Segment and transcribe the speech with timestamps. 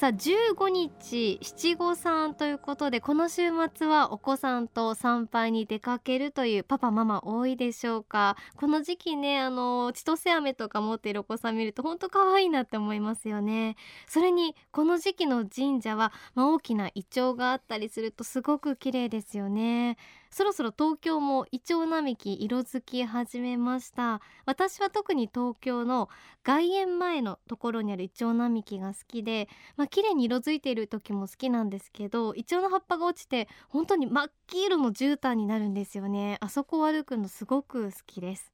[0.00, 8.34] さあ15日七五三ということでこの週末はお子さんと参拝に出かけるというパパママ多いでしょうか？
[8.56, 13.76] この時期ねあの千歳飴とか持っているお子さん見ると本当可愛いなって思いますよね。
[14.06, 19.98] それにこの時期の神社は、まあ、大きなイチョウがあったりするとすごく綺麗ですよね。
[20.32, 24.20] そろそろ東京もイチョウ並木色づき始めました。
[24.46, 26.08] 私は特に東京の
[26.44, 36.38] 外苑前のところにあるイチョウ並木が好きでまあ綺麗に色づいている時も好きなんですけどイチョウの葉っぱが落ちて本当に真っ黄色の絨毯になるんですよね。
[36.40, 38.52] あそこを歩くのすごく好きです。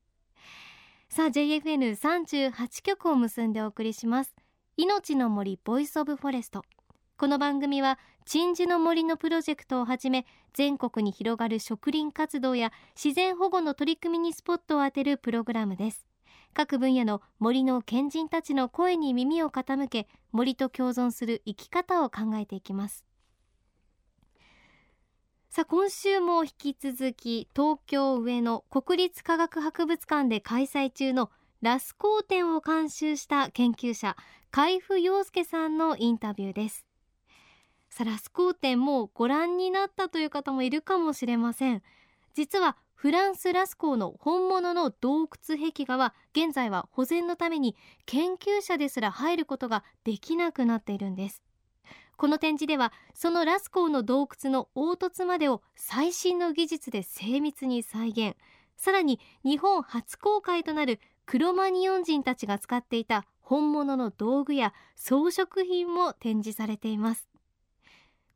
[1.10, 4.34] さあ JFN38 曲を結んでお送りします。
[4.78, 6.64] 命の森 Voice of Forest。
[7.18, 16.06] この番組は鎮守の森のプロジェクトをはじめ全国に広がる植林活動や自然保護の取り組みにスポットを当てるプログラムです。
[16.52, 23.04] 各分野の森の賢人たちの声に耳を傾け森と共存する生き方を考えていきます。
[25.50, 31.30] さあ今週も引き続き東京上野国立科学博物館で開催中の
[31.62, 34.16] ラスコー展を監修した研究者
[34.50, 36.85] 海部陽介さんのインタビューです。
[37.96, 41.82] サラスコー展もご覧になったという方もいるかもしれません。
[42.34, 51.42] 実はフランスラスコーの本物の洞窟壁画は現在は保全のために研究者ですら入ることができなくなっているんです。
[52.18, 58.36] この展示ではそのラスコーの洞窟の凹凸までを最新の技術で精密に再現。
[58.76, 67.26] さらに日本初公開となるクロマニオン人たちが使っていた本物の道具や装飾品も展示されています。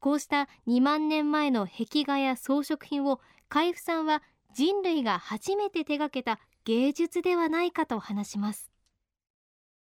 [0.01, 4.23] こうした2万年前の壁画や装飾品を海部さんは
[4.55, 8.71] 人類が初めて手がけた芸術ではないかと話します。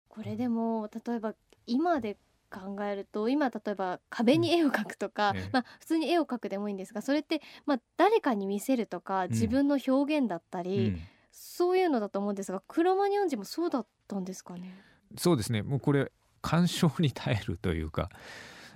[0.08, 1.36] これでも例えば
[1.68, 2.18] 今で
[2.50, 11.00] 考えると今例えば壁に絵を描くとか、うん、まあ、普通に絵を描くでもいいんですがそれって、まあ、誰かに見せるとか自分の表現だったり、うん、
[11.31, 14.74] そういうのだと思うんですがクロマニオン人もそうだったんですかね？
[15.16, 15.62] そうですね。
[15.62, 16.12] もうこれ
[16.42, 18.09] 鑑賞に耐えるというか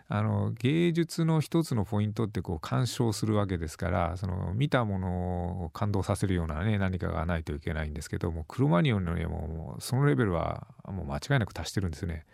[0.09, 12.25] あの芸術の一つのポイントってこう鑑賞するわけですからその見たものを感動させるようなね何かがないといけないんですけどもクロマニオンの絵もそのレベルはもう間違いなく達してるんですね。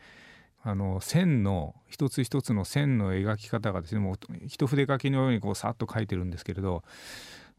[0.62, 4.16] あの線の一つ一つの線の描き方がですねもう
[4.46, 6.84] 一筆書きのようにこうさっと描いてるんですけれど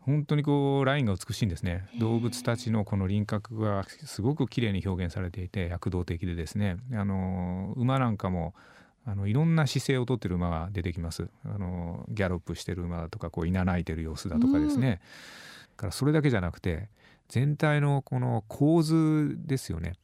[0.00, 1.86] 本当にこうラインが美しいんですね。
[1.98, 6.76] 動物たちのこの輪郭がすごく綺麗に表現されていて躍動的でですね。
[6.92, 8.54] あの馬なんかも
[9.06, 11.28] あのいろんな姿勢をとってる馬が出てきます。
[11.44, 15.00] あのギャロップしてる馬だとかこういなないてる様子だとかですね、
[15.70, 16.88] うん、からそれだけじゃなくて
[17.28, 19.94] 全体のこの構図ですよね、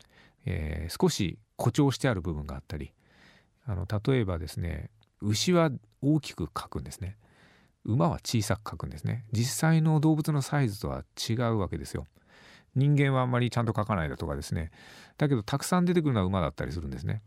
[0.47, 2.93] えー、少し誇張してある部分があったり。
[3.69, 4.91] あの例えばですね
[5.21, 5.71] 牛は
[6.01, 7.17] 大きく描くんですね。
[7.85, 9.25] 馬は小さく描くんですね。
[9.33, 12.07] 実際の動物のサイズとは違うわけですよ。
[12.75, 14.71] 人間はあんまりちゃんと描かないだとかですね。
[15.19, 17.23] だけどたくさん出てくるのは馬だったりするんですね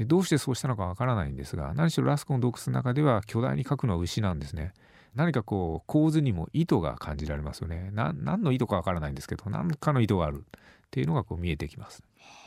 [0.00, 4.72] でどうしてそうしたのかわからないんですが何しろラスコの洞窟の中では巨大に描くのは牛なんですね。
[5.14, 7.90] 何かこう構図にも意図が感じられますよね。
[7.92, 10.44] 何の意図かわからないんですけど何かの意図がある。
[10.90, 12.02] っていうのがこう見えてきます、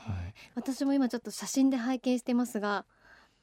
[0.06, 2.86] はい、私も今ちょっと写真で拝見してますが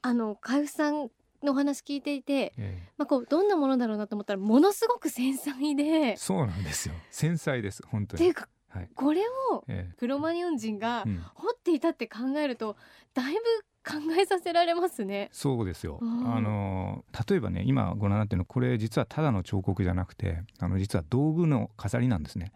[0.02, 1.08] あの海部さん
[1.42, 6.18] のお話聞いていて、ええ、まあこうどんなものだろうなと思ったらものすごく繊細で。
[6.18, 6.94] そうなんですよ。
[7.10, 7.82] 繊細です。
[7.86, 8.18] 本当に。
[8.18, 9.64] っていうかはい、これを
[9.98, 11.04] クロマニオン人が
[11.34, 12.76] 掘っていたって考えると、
[13.14, 13.40] だいぶ
[13.84, 15.30] 考えさせられますね。
[15.32, 22.52] そうですよ、あの例えばね今ご覧になってるのこれ実はただの彫刻じゃなくてあの実は道具の飾りなんですね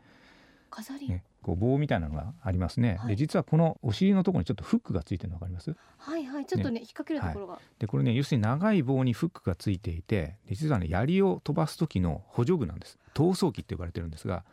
[0.74, 5.76] 飾り、ね、こう棒みたいなのがありますね、はい、で実はこのお尻のところにちょっとフックがついてるの分かります。
[5.98, 6.46] はいはい。
[6.46, 12.98] ちょっとね、ね、引っ掛けるところが、はい、でこれね要するに長い棒にフックがついていて実はね槍を飛ばす時の補助具なんです。
[13.14, 14.44] 逃走機って呼ばれてるんですが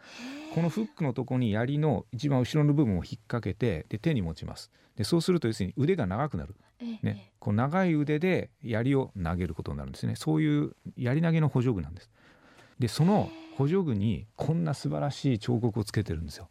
[0.54, 4.72] このフックのとこに槍の一番後ろの部分を引っ掛けてで手に持ちます。
[4.96, 6.56] でそうすると要するに腕が長くなる、
[7.02, 10.16] ね、こう長い腕で槍を投げることになるんですね。
[10.16, 12.11] そういう槍投げの補助具なんです
[12.81, 16.50] でその補助具にこんな素晴らしい彫刻をつけてるんですよ。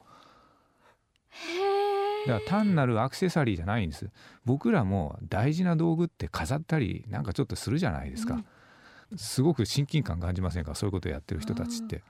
[2.27, 4.11] だから単なるアクセサリーじゃないんです。
[4.45, 8.35] 僕らも大事な道具って飾ったりなんかちょっとするじゃないですか、
[9.11, 10.75] うん、すごく親近感感じませんか？
[10.75, 12.03] そういうことをやってる人たちって、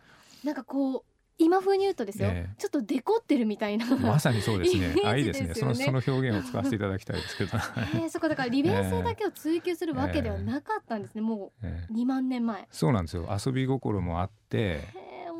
[0.44, 1.02] うん、なんかこう
[1.40, 2.54] 今風に言うとですよ、ええ。
[2.58, 4.94] ちょっとデコってるみたいな、まさにそうですね。
[5.04, 5.54] あいいですね。
[5.54, 7.50] そのその表現を使わせていただきたいですけど、
[7.94, 11.92] えーそこだから利便性だけを追求するわけではなかったんですね、もええ。
[11.92, 12.68] う2万年前。
[12.70, 13.28] そうなんですよ。
[13.44, 14.88] 遊び心もあって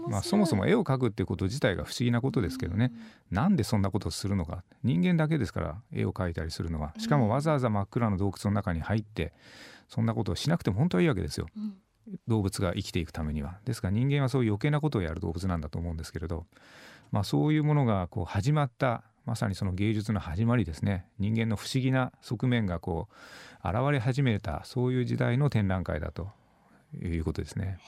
[0.08, 2.91] まあ、そもそも絵を描くっていうこと自体が不思議なことですけどね、
[3.31, 4.64] なんでそんなことをするのか。
[4.82, 6.94] 人間だけですから絵を描いたりするのは。
[6.97, 9.35] しかもわざわざ真っ暗な洞窟の中に入って
[9.88, 11.47] そんなことをしなくても本当はいいわけですよ。
[11.55, 11.62] うん。
[11.62, 11.75] うん
[12.29, 13.59] 動物が生きていくためには。
[13.65, 16.47] ですから人間はそういう余計なことをやる動物なんだと思うんですけれど、
[17.12, 21.07] まあ、そういうものがこう始まったまさにその芸術の始まりですね。
[21.19, 23.09] 人間の不思議な側面がこ
[23.65, 26.31] う現れ始めたそういう時代の展覧会だと
[27.01, 27.79] いうことですね。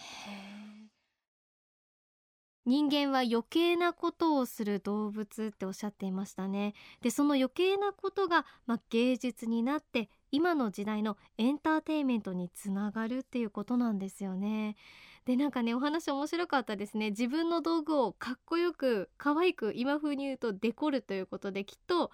[2.65, 6.75] 人間は余計なことをする動物っておっしゃっていましたね。
[7.01, 14.77] でその余計なことが、まあ、芸術になって今の時代のエンターテインメントにつながるっていうことなんですよね。
[15.25, 17.11] でなんかねお話面白かったですね。
[17.11, 22.11] 自分の道具をかっこよく可愛く今風に言うとデコるということできっと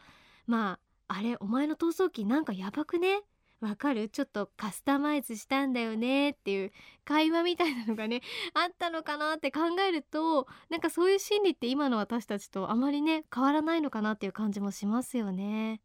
[0.46, 0.78] ま
[1.08, 3.20] ああれお前の逃走機なんかやばくね？
[3.60, 4.08] わかる？
[4.08, 6.72] ちょっとカスタマイズしたんだよねっていう
[7.05, 8.22] 会話みたいなのがね
[8.55, 15.81] あったのかなって考えるとなんかそういう心理って今の私たちとあまりね変わらないのかなっていう感じもしますよね。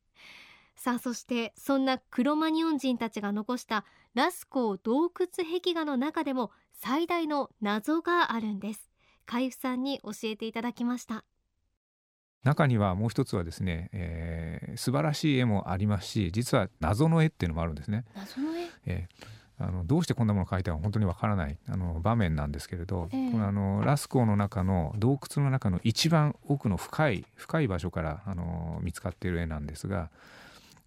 [0.75, 8.90] さあそしてそんなクロマニオン人たちが残したラスコー洞窟壁画の中でも最大の謎があるんです。
[9.25, 11.24] 海部さんに教えていただきました。
[12.44, 18.06] 中にはもう一つはですね、えー素晴らしい絵もありますし実は謎の絵っていうのもあるんですね。
[18.16, 18.68] 謎の絵？
[18.86, 19.25] えー
[19.60, 23.31] あのどうしてこんなものを描いたのか本当にわからないあの場面なんですけれど、ええ。
[23.31, 30.10] このあのラスコーの中の洞窟の中の一番奥の深い深い場所からあの見つかっている絵なんですが、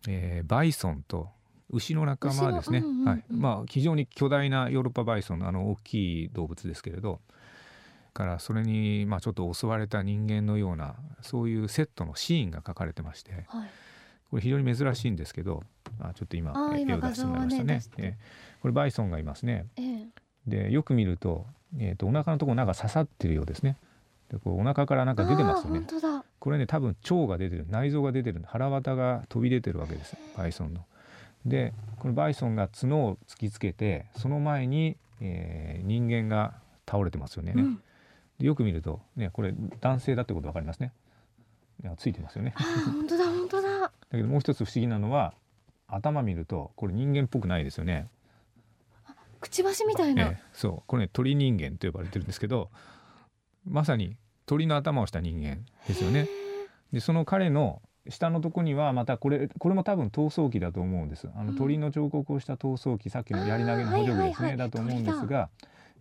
[0.08, 1.28] えーバイソンと
[1.70, 3.08] 牛の仲間ですね、牛のうんうんうん。
[3.08, 3.24] はい。
[3.30, 7.20] まあ、非常に巨大なヨーロッパバイソンのあの大きい動物ですけれど
[8.16, 13.70] からそれにまあちょっと襲われた人間のようなそういうセットのシーンが描かれてましてはい。
[14.30, 15.62] これ非常に珍しいんですけど
[16.00, 17.80] あちょっと今絵を出してもらいましたね。
[17.98, 18.18] ね
[18.62, 19.66] これバイソンがいますね。
[19.76, 20.06] ええ。
[20.46, 21.46] でよく見ると,、
[21.78, 23.76] えーとお腹のところなんか刺さってるようですね。
[24.30, 25.86] でこうお腹からなんか出てますよね。
[26.38, 30.84] これね多分腸が出てる内臓が出てる腹渡が飛び出てるわけですバイソンの。
[31.44, 36.54] でこのバイソンが角を突きつけてその前に、えー人間が
[36.88, 37.52] 倒れてますよね。
[37.54, 37.82] うん
[38.38, 40.92] でよく見ると、ね、これ男性だってことわかりますね。
[41.82, 42.54] いやついてますよね。
[42.86, 43.80] 本当だ本当だ。
[43.80, 45.34] だけどもう一つ不思議なのは
[45.88, 48.08] 頭見るとこれ人間っぽくないですよね。
[49.40, 50.82] くちばしみたいな、ええそう。
[50.86, 52.70] これね鳥人間と呼ばれてるんですけど
[53.64, 54.16] まさに
[54.46, 56.28] 鳥の頭をした人間ですよね。
[56.92, 61.28] でその彼の下のとこにはまたこれこれも多分闘争機だと思うんです。
[61.34, 61.56] あのうん。
[61.56, 65.50] 鳥の彫刻をした闘争機さっきの槍投げの補助具ですね、だと思うんですが、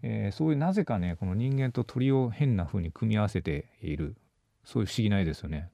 [0.02, 4.16] えーそういうなぜかねこの人間と鳥を変な風に組み合わせている
[4.64, 5.70] そういう不思議な絵ですよね。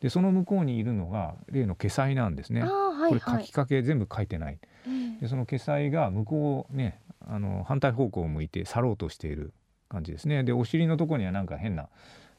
[0.00, 2.62] でその向こうにいるのが例のケサイなんですね。
[2.62, 4.58] あーはいこれはい書きかけ全部書いてない。
[4.86, 9.52] ええでそのケサイが向こうねあの反対方向を向いて去ろうとしている
[9.88, 11.88] 感じですねでお尻のところにはなんか変な、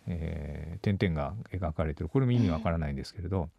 [0.08, 3.50] えー点々が描かれてるこれも意味わからないんですけれど、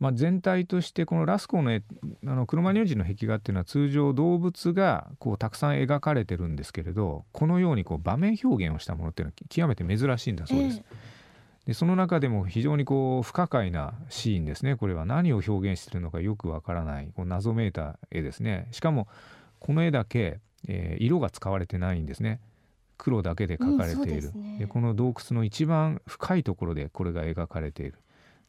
[0.00, 1.82] まあ、全体としてこのラスコーの絵
[2.26, 10.82] あのクロマニオン人の壁画っていうのは通常動物がこうたくさん描かれてるんですけれどこのようにこう場面表現をしたものっていうのは極めて珍しいんだそうです。
[11.66, 14.74] でその中でも非常にこう不可解なシーンですね。
[14.76, 18.68] これは何を表現しているのかよくわからないこう謎めいた絵ですね。
[18.72, 19.06] しかも
[19.58, 22.40] この絵だけ、えー色が使われてないんですね。
[22.96, 24.56] 黒だけで描かれている、うんですね。
[24.60, 27.98] でこの洞窟の一番深いところでこれが描かれている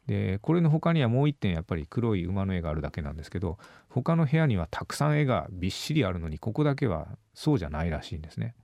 [0.06, 8.54] でこれの他にはもう一点やっぱり黒い馬の絵があるだけなんですけど他の部屋にはたくさん絵がびっしりあるのにここだけはそうじゃないらしいんですね。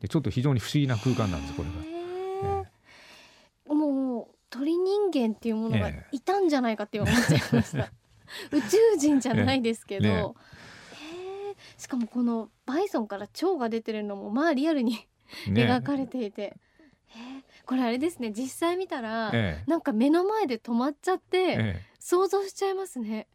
[0.00, 1.74] でちょっと非常に不思議な空間なんですこれが。
[1.84, 1.88] へ
[3.70, 6.16] えもう鳥人間っていうものがええ。
[6.16, 7.90] いたんじゃないかって思っちゃいました、
[8.52, 15.06] 宇宙人じゃないですけど、ねへえしかもこのバイソンから蝶が出てるのもまあリアルに
[15.48, 15.64] ね。
[15.64, 16.56] 描かれていて、
[17.66, 18.32] これあれですね。
[18.32, 19.70] 実際見たら、ええ。
[19.70, 21.80] なんか目の前で止まっちゃって、ええ。
[21.98, 23.26] 想像しちゃいますね。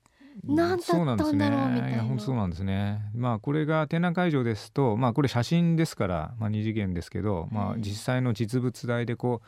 [0.45, 2.19] なんだったんだろうみたいな。
[2.19, 2.99] そうなんですね。
[3.15, 9.41] まあこれが展覧会場ですと、まあこれ写真ですから、まあ二次元ですけど、まあうん実際の実物大でこ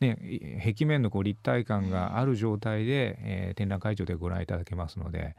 [0.00, 5.34] うねい壁面のこう立体感がある状態で、えー展覧会場でご覧いただけますので、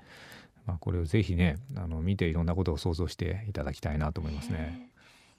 [0.66, 4.90] まあこれをぜひねあの見ていろんなことを想像していただきたいなと思いますね。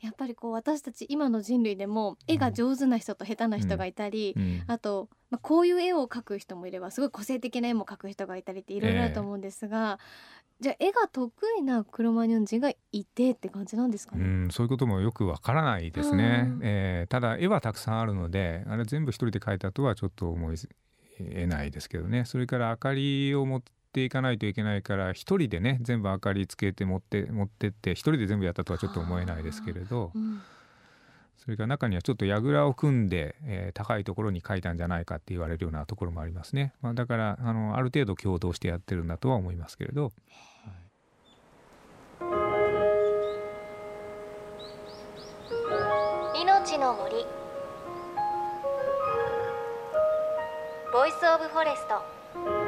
[0.00, 4.62] やっぱりこう私たち今の人類でも絵が上手な人と下手な人がいたり、うん。
[4.66, 9.98] あと、まあ、こういう絵を描く人もいればすごい個性的な絵も描く人がいたりっていろいろあると思うんですが、
[10.60, 14.24] じゃあ絵が得意なクロマニョン人がいてって感じなんですかね？
[14.24, 16.60] うん、そういうこともよくわからないですね、うん。
[16.62, 20.56] えーただ絵はたくさんあるのであれ全部一人で描いたとはちょっと思い
[21.20, 22.24] えないですけどね。
[22.24, 30.40] それから明かりを持っていかないといけないから一人でね全部明かりつけて持って持ってって一人で全部やったとはちょっと思えないですけれどうん。
[31.38, 40.12] それから中にはちょっと櫓を組んで、えー高いところに描いたんじゃないかって言われるようなところもありますね、まあ、だからあのある程度共同してやってるんだとは思いますけれど。
[46.34, 47.24] 命の森。
[50.92, 52.67] Voice of Forest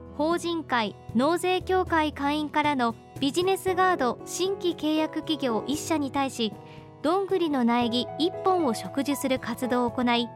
[0.21, 6.53] 法人会納税協会会員からのビジネスガード新規契約企業1社に対し
[7.01, 10.27] どんぐりの苗木1本を植樹する活動を行い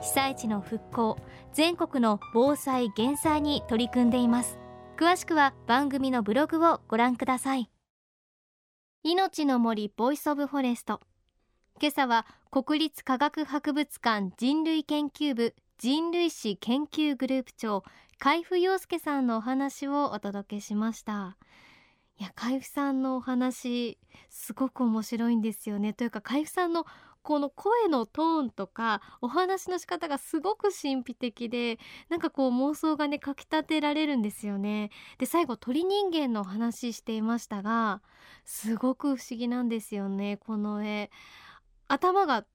[0.00, 1.18] 被災地の復興
[1.52, 4.58] 全国の防災減災に取り組んでいます。
[4.96, 7.68] 詳しくは番組のブログをご覧ください。
[9.02, 11.00] 命の森 Voice of Forest。
[11.82, 17.84] 今朝は国立科学博物館人類研究部人類史研究グループ長
[18.24, 21.36] 海部陽介さんのお話をお届けしました。
[22.18, 23.98] いや海部さんのお話
[24.30, 25.92] すごく面白いんですよね。
[25.92, 26.86] というか海部さんの
[27.20, 31.78] この声のトーンとかお話の仕方がすごく神秘的で
[32.08, 34.88] なんかこう妄想がねかきたてられるんですよね。
[35.18, 38.00] で最後鳥人間のお話していましたが
[38.46, 41.10] すごく不思議なんですよねこの絵。
[41.88, 42.46] 頭が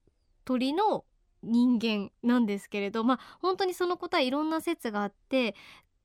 [0.45, 1.05] 鳥の
[1.43, 5.55] 人間なんですけれどまあ本当にそのことはいろんな説があって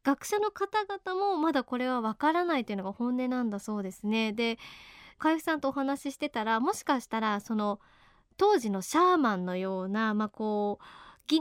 [0.05, 4.33] 学者の方々もまだこれはわからないというのが本音なんだそうですね。
[4.33, 4.59] で
[5.19, 7.81] 海部さんとお話ししてたらもしかしたらその
[8.37, 10.85] 当時のシャーマンのようなまあこう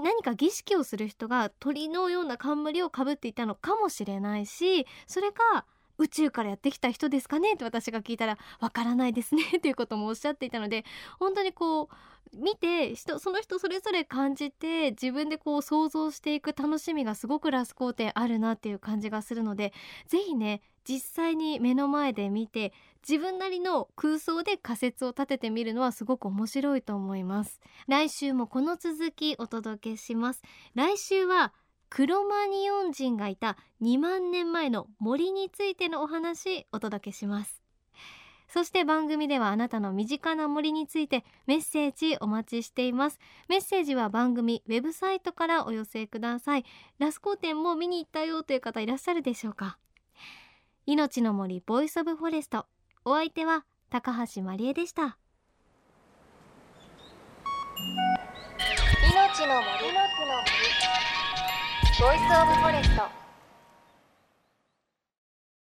[0.02, 5.66] 何か儀式をする人が鳥のような冠をかぶっていたのかもしれないしそれか
[6.00, 7.54] 宇宙からやってきた人ですかね？
[7.54, 9.44] って私が聞いたらわからないですね。
[9.58, 10.86] っていうこともおっしゃっていたので
[11.20, 19.72] 本当にこう見て人その人それぞれ感じて自分でこう想像していく楽しみがすごくラス工程あるなっていう感じがするので
[20.08, 22.74] ぜひね実際に目の前で見て
[23.08, 27.60] 自分なりの空想で仮説を立ててみるのはすごく面白いと思います。
[27.88, 30.42] 来週もこの続きお届けします。
[30.74, 31.54] 来週は
[31.96, 37.62] クロマニヨン人がいた2万年前の森についてのお話お届けします。
[38.48, 43.20] そして番組ではあなたの身近な森についてメッセージお待ちしています。
[43.48, 46.66] メッセージは番組ウェブサイトからお寄せください。
[46.98, 49.78] ラスコ展も見に行ったよという方いらっしゃるでしょうか。
[50.88, 52.66] 命の森 Voice of Forest。
[53.06, 55.20] お相手は高橋真理恵でした。
[59.12, 59.94] 命の森。
[59.94, 60.63] の
[62.04, 63.23] Voice of Forest。